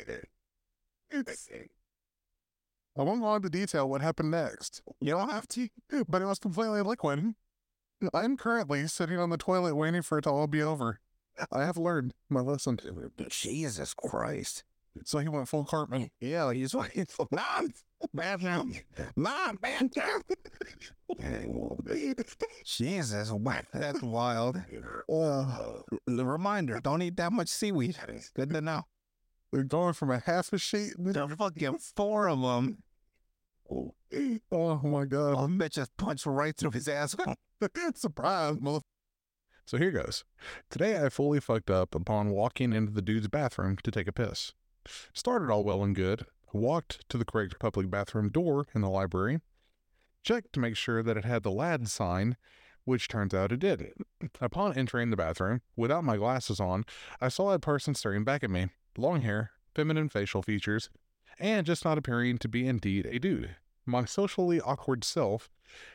[2.99, 5.69] I won't go into detail what happened next, You don't have to.
[6.09, 7.35] but it was completely liquid.
[8.13, 11.01] I'm currently sitting on the toilet waiting for it to all be over.
[11.51, 12.79] I have learned my lesson.
[13.29, 14.65] Jesus Christ.
[15.05, 16.11] So he went full Cartman.
[16.21, 17.07] Yeah, he's fucking.
[17.31, 17.71] Mom!
[18.13, 18.75] Bathroom!
[19.17, 19.57] Mom!
[19.61, 20.23] Bathroom!
[22.65, 24.57] Jesus, wow, that's wild.
[25.13, 27.97] Uh, The reminder don't eat that much seaweed.
[28.35, 28.83] Good to know.
[29.53, 30.93] they're going from a half a sheet.
[30.99, 32.79] The fucking four of them.
[33.71, 35.35] Oh my god.
[35.39, 37.17] Oh, bitch just punched right through his ass.
[37.95, 38.81] Surprise, mother.
[39.65, 40.25] So here goes.
[40.71, 44.53] Today I fully fucked up upon walking into the dude's bathroom to take a piss.
[45.13, 46.27] Started all well and good.
[46.53, 49.41] Walked to the correct public bathroom door in the library.
[50.23, 52.37] Checked to make sure that it had the lad sign,
[52.85, 53.93] which turns out it did.
[54.41, 56.85] Upon entering the bathroom, without my glasses on,
[57.21, 58.69] I saw a person staring back at me.
[58.97, 60.91] Long hair, feminine facial features,
[61.39, 63.57] and just not appearing to be indeed a dude.
[63.87, 65.51] My socially awkward self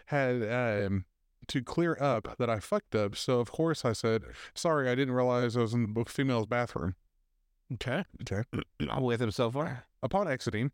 [0.08, 1.06] had um,
[1.48, 4.24] to clear up that I fucked up, so of course I said,
[4.54, 6.96] Sorry, I didn't realize I was in the female's bathroom.
[7.74, 8.04] Okay.
[8.22, 8.44] Okay.
[8.90, 9.86] I'm with him so far.
[10.04, 10.72] Upon exiting,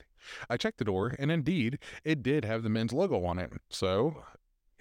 [0.50, 3.52] I checked the door, and indeed, it did have the men's logo on it.
[3.70, 4.24] So,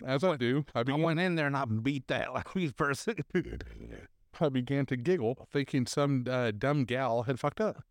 [0.04, 3.16] as I do, I I went in there and I beat that last person.
[4.40, 7.84] I began to giggle, thinking some uh, dumb gal had fucked up.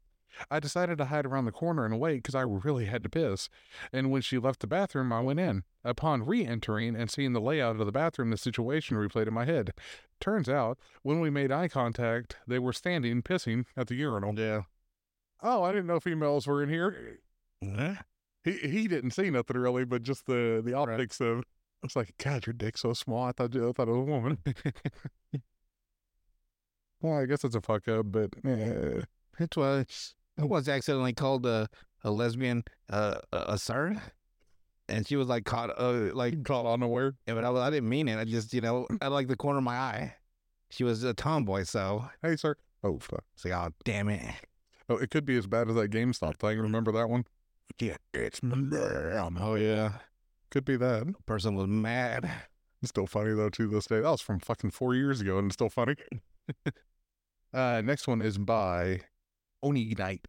[0.49, 3.49] I decided to hide around the corner and wait because I really had to piss.
[3.91, 5.63] And when she left the bathroom, I went in.
[5.83, 9.45] Upon re entering and seeing the layout of the bathroom, the situation replayed in my
[9.45, 9.73] head.
[10.19, 14.37] Turns out, when we made eye contact, they were standing pissing at the urinal.
[14.37, 14.61] Yeah.
[15.41, 17.19] Oh, I didn't know females were in here.
[17.63, 17.95] Huh?
[18.43, 21.43] He he didn't see nothing really, but just the the optics of.
[21.83, 23.23] It's like, God, your dick's so small.
[23.23, 24.37] I thought I thought it was a woman.
[27.01, 29.01] well, I guess it's a fuck up, but eh,
[29.39, 30.13] It was.
[30.41, 31.67] I was accidentally called a,
[32.04, 34.01] a lesbian uh, a, sir.
[34.89, 37.13] And she was like caught, uh, like, caught unaware.
[37.27, 38.17] yeah, but I, I didn't mean it.
[38.17, 40.15] I just, you know, I like the corner of my eye.
[40.69, 42.56] She was a tomboy, so Hey, sir.
[42.84, 43.23] Oh, fuck.
[43.36, 44.21] it's like, oh, damn it.
[44.89, 46.60] Oh, it could be as bad as that GameStop thing.
[46.60, 47.25] Remember that one?
[47.80, 49.93] Yeah, it's Oh, yeah.
[50.49, 51.13] Could be that.
[51.25, 52.30] Person was mad.
[52.82, 53.99] It's still funny though to this day.
[54.01, 55.95] That was from fucking four years ago, and it's still funny.
[57.54, 59.01] uh, next one is by
[59.63, 60.26] Oni Knight.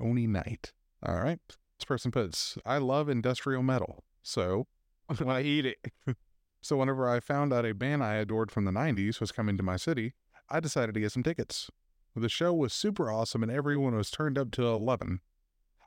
[0.00, 0.72] Oni Knight.
[1.02, 1.40] All right.
[1.78, 4.66] This person puts, "I love industrial metal, so
[5.14, 6.16] when I eat it.
[6.62, 9.62] so whenever I found out a band I adored from the '90s was coming to
[9.62, 10.14] my city,
[10.48, 11.70] I decided to get some tickets.
[12.14, 15.20] The show was super awesome, and everyone was turned up to eleven.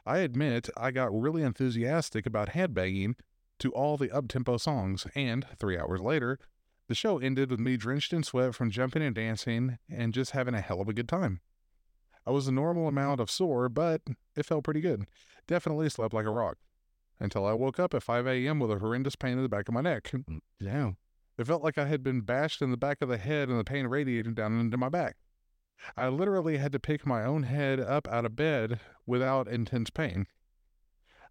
[0.05, 3.15] I admit I got really enthusiastic about headbanging
[3.59, 6.39] to all the up-tempo songs, and three hours later,
[6.87, 10.53] the show ended with me drenched in sweat from jumping and dancing and just having
[10.53, 11.41] a hell of a good time.
[12.25, 14.01] I was a normal amount of sore, but
[14.35, 15.05] it felt pretty good.
[15.47, 16.57] Definitely slept like a rock.
[17.19, 18.59] Until I woke up at 5 a.m.
[18.59, 20.11] with a horrendous pain in the back of my neck.
[20.11, 20.91] Mm, yeah.
[21.37, 23.63] It felt like I had been bashed in the back of the head and the
[23.63, 25.17] pain radiated down into my back.
[25.95, 30.27] I literally had to pick my own head up out of bed without intense pain.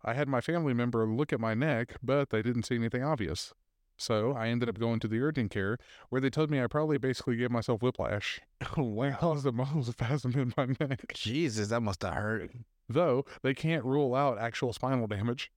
[0.04, 3.52] I had my family member look at my neck, but they didn't see anything obvious.
[3.98, 5.76] So I ended up going to the urgent care,
[6.08, 8.40] where they told me I probably basically gave myself whiplash.
[8.76, 11.12] When I was a muscle spasm in my neck.
[11.14, 12.52] Jesus, that must have hurt.
[12.88, 15.50] Though they can't rule out actual spinal damage.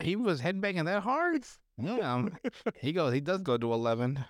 [0.00, 1.44] He was headbanging that hard.
[1.78, 2.28] Yeah,
[2.80, 3.12] he goes.
[3.12, 4.24] He does go to eleven.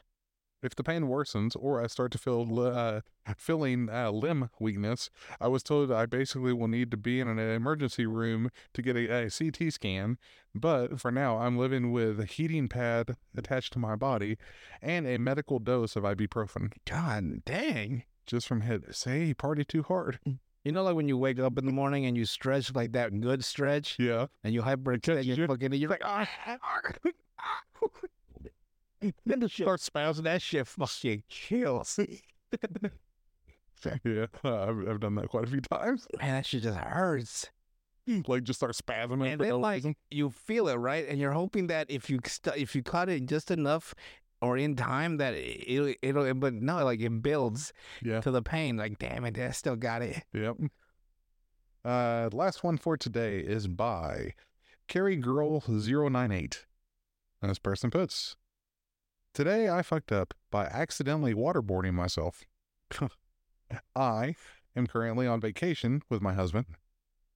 [0.62, 3.00] If the pain worsens or I start to feel uh,
[3.36, 7.38] feeling uh, limb weakness, I was told I basically will need to be in an
[7.38, 10.16] emergency room to get a, a CT scan.
[10.54, 14.38] But for now, I'm living with a heating pad attached to my body
[14.80, 18.04] and a medical dose of ibuprofen God dang.
[18.26, 18.82] just from head.
[18.94, 20.18] Say he partied too hard.
[20.64, 23.20] You know, like when you wake up in the morning and you stretch like that
[23.20, 24.26] good stretch, Yeah.
[24.42, 26.26] and you hyperextend your fucking, you're like, ah,
[29.26, 30.24] then the start spazzing.
[30.24, 31.98] That shit fucking kills.
[34.04, 34.26] Yeah.
[34.42, 36.06] I've, I've done that quite a few times.
[36.18, 37.50] Man, that shit just hurts.
[38.26, 39.32] Like just start spasming.
[39.32, 42.74] And then like you feel it right, and you're hoping that if you st- if
[42.74, 43.94] you cut it just enough
[44.40, 48.20] or in time that it- it'll it'll but no like it builds Yeah.
[48.20, 48.76] to the pain.
[48.76, 50.22] Like damn it, I still got it.
[50.32, 50.56] Yep.
[51.84, 54.32] Uh, last one for today is by
[54.88, 56.64] Carrie Girl 098.
[57.42, 58.36] And this person puts,
[59.36, 62.44] Today I fucked up by accidentally waterboarding myself.
[63.94, 64.34] I
[64.74, 66.64] am currently on vacation with my husband,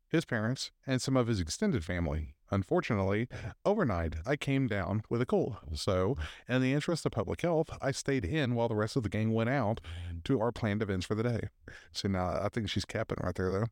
[0.08, 2.36] his parents, and some of his extended family.
[2.50, 3.28] Unfortunately,
[3.66, 5.58] overnight I came down with a cold.
[5.74, 6.16] So,
[6.48, 9.34] in the interest of public health, I stayed in while the rest of the gang
[9.34, 9.82] went out
[10.24, 11.48] to our planned events for the day.
[11.92, 13.66] So now I think she's capping right there, though.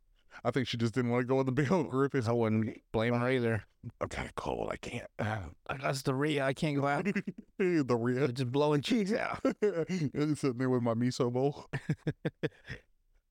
[0.44, 2.14] I think she just didn't want to go in the BO group.
[2.14, 3.64] I wouldn't blame her either.
[4.00, 4.68] I'm kind of cold.
[4.70, 5.06] I can't.
[5.18, 5.38] Uh,
[5.68, 6.44] I got diarrhea.
[6.44, 7.04] I can't go out.
[7.58, 8.28] the real.
[8.28, 9.40] just blowing cheeks out.
[9.62, 11.66] sitting there with my miso bowl.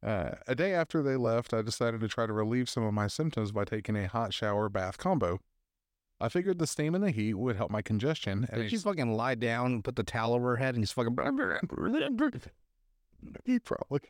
[0.05, 3.07] Uh, a day after they left, I decided to try to relieve some of my
[3.07, 5.39] symptoms by taking a hot shower bath combo.
[6.19, 9.11] I figured the steam and the heat would help my congestion, and Did she fucking
[9.11, 11.15] lie down, and put the towel over her head, and just fucking?
[13.45, 14.01] He probably.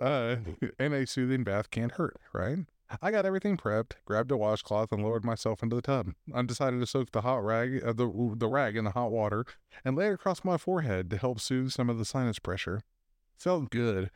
[0.00, 0.36] Uh,
[0.78, 2.58] and a soothing bath can't hurt, right?
[3.00, 6.12] I got everything prepped, grabbed a washcloth, and lowered myself into the tub.
[6.34, 9.46] I decided to soak the hot rag, uh, the the rag in the hot water,
[9.84, 12.82] and lay it across my forehead to help soothe some of the sinus pressure.
[13.38, 14.10] Felt good,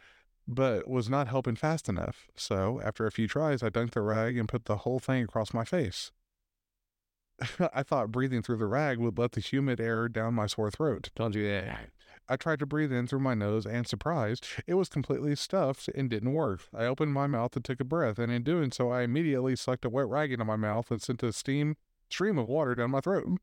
[0.47, 2.29] but was not helping fast enough.
[2.37, 5.55] So after a few tries, I dunked the rag and put the whole thing across
[5.55, 6.13] my face.
[7.75, 11.11] I thought breathing through the rag would let the humid air down my sore throat.
[11.15, 11.91] Don't do that.
[12.29, 16.11] I tried to breathe in through my nose and surprised, it was completely stuffed and
[16.11, 16.63] didn't work.
[16.75, 19.85] I opened my mouth and took a breath, and in doing so, I immediately sucked
[19.85, 21.77] a wet rag into my mouth and sent a steam
[22.11, 23.39] stream of water down my throat.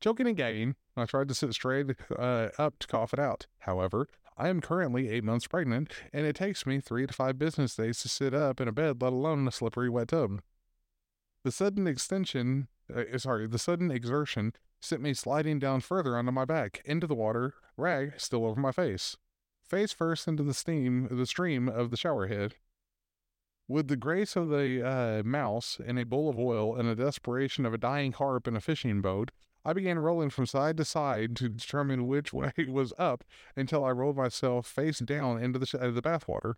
[0.00, 1.86] Choking and gagging, I tried to sit straight
[2.18, 3.46] uh, up to cough it out.
[3.60, 7.76] However, I am currently eight months pregnant, and it takes me three to five business
[7.76, 10.40] days to sit up in a bed, let alone in a slippery wet tub.
[11.44, 16.44] The sudden extension, uh, sorry, the sudden exertion sent me sliding down further onto my
[16.44, 19.16] back, into the water, rag still over my face.
[19.64, 22.54] Face first into the steam, the stream of the shower head.
[23.66, 27.64] With the grace of a uh, mouse in a bowl of oil and the desperation
[27.64, 29.30] of a dying harp in a fishing boat,
[29.64, 33.24] I began rolling from side to side to determine which way was up
[33.56, 36.54] until I rolled myself face down into the, sh- uh, the bathwater.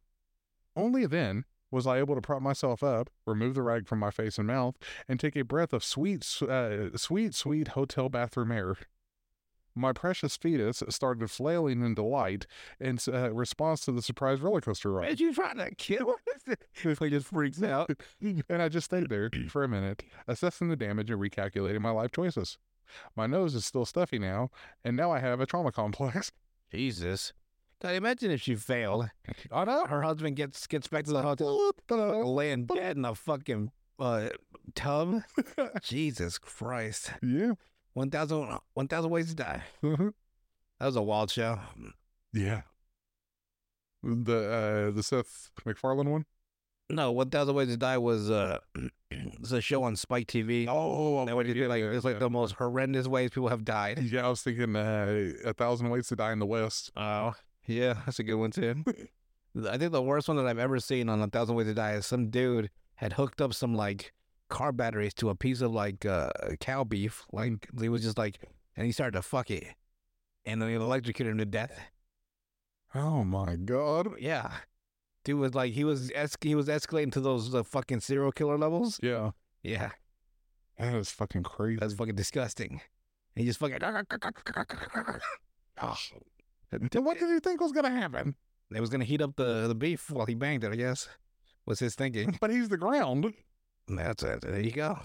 [0.76, 4.38] Only then was I able to prop myself up, remove the rag from my face
[4.38, 4.76] and mouth,
[5.08, 8.76] and take a breath of sweet, uh, sweet, sweet hotel bathroom air.
[9.76, 12.46] My precious fetus started flailing in delight
[12.78, 15.08] in uh, response to the surprise roller coaster ride.
[15.08, 16.14] Man, you trying to kill
[16.46, 16.56] her?
[16.72, 17.90] he just freaks out.
[18.20, 22.12] and I just stayed there for a minute, assessing the damage and recalculating my life
[22.12, 22.56] choices.
[23.16, 24.50] My nose is still stuffy now,
[24.84, 26.30] and now I have a trauma complex.
[26.70, 27.32] Jesus.
[27.82, 29.10] God, imagine if she failed.
[29.52, 29.84] I know.
[29.86, 31.72] Her husband gets gets back to the hotel,
[32.34, 34.28] laying dead in a fucking uh,
[34.74, 35.22] tub.
[35.82, 37.12] Jesus Christ.
[37.22, 37.52] Yeah.
[37.94, 39.62] 1,000 1,000 ways to die.
[39.82, 40.12] Mhm.
[40.80, 41.58] That was a wild show.
[42.32, 42.62] Yeah.
[44.02, 46.24] The uh the Seth MacFarlane one?
[46.90, 48.58] No, 1,000 ways to die was uh,
[49.10, 50.66] it's a show on Spike TV.
[50.68, 54.00] Oh, That would be like it's like the most horrendous ways people have died.
[54.02, 56.90] yeah, I was thinking uh, A Thousand Ways to Die in the West.
[56.96, 57.32] Oh,
[57.66, 58.84] yeah, that's a good one too.
[59.68, 61.92] I think the worst one that I've ever seen on A Thousand Ways to Die
[61.92, 64.12] is some dude had hooked up some like
[64.48, 67.24] car batteries to a piece of like uh, cow beef.
[67.32, 68.40] Like he was just like,
[68.76, 69.64] and he started to fuck it,
[70.44, 71.78] and then it electrocuted him to death.
[72.94, 74.08] Oh my god.
[74.18, 74.50] Yeah,
[75.24, 78.58] dude was like he was es- he was escalating to those uh, fucking serial killer
[78.58, 78.98] levels.
[79.02, 79.30] Yeah.
[79.62, 79.92] Yeah,
[80.78, 81.78] that was fucking crazy.
[81.80, 82.80] that's fucking disgusting.
[83.36, 83.78] And he just fucking.
[86.90, 88.34] Then what did you think was gonna happen?
[88.70, 90.72] They was gonna heat up the the beef while he banged it.
[90.72, 91.08] I guess
[91.66, 92.36] was his thinking.
[92.40, 93.32] But he's the ground.
[93.88, 94.40] That's it.
[94.42, 94.98] There you go.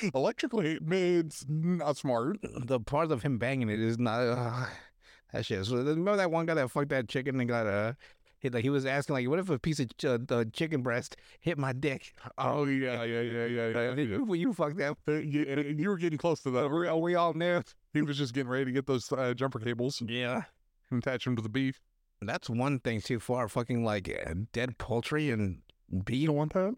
[0.14, 2.38] Electrically, it's not smart.
[2.42, 4.20] The part of him banging it is not.
[4.20, 4.66] Uh,
[5.32, 5.64] that shit.
[5.64, 7.92] So remember that one guy that fucked that chicken and got uh,
[8.40, 10.82] he like he was asking like, what if a piece of ch- uh, the chicken
[10.82, 12.14] breast hit my dick?
[12.38, 14.16] Oh yeah, yeah, yeah, yeah, yeah.
[14.26, 14.96] Will you fuck that?
[15.06, 16.68] Uh, you, you were getting close to that.
[16.70, 17.62] We, we all knew.
[17.92, 20.42] He was just getting ready to get those uh, jumper cables Yeah.
[20.90, 21.80] and attach them to the beef.
[22.20, 23.48] That's one thing too far.
[23.48, 26.26] Fucking like uh, dead poultry and You beef.
[26.26, 26.74] don't want that?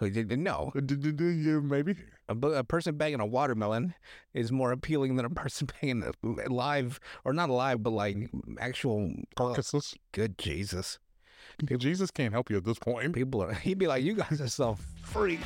[0.00, 0.72] No?
[0.74, 1.96] Uh, maybe?
[2.28, 3.94] A, a person banging a watermelon
[4.34, 8.16] is more appealing than a person banging a live or not alive, but like
[8.58, 9.12] actual.
[9.38, 9.94] Oh, Carcasses.
[10.12, 10.98] good Jesus!
[11.78, 13.14] Jesus can't help you at this point.
[13.14, 13.52] People are.
[13.66, 15.40] He'd be like, "You guys are so freak."